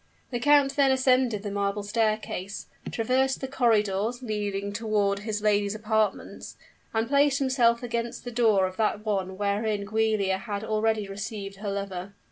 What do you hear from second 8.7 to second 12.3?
that one wherein Giulia had already received her lover.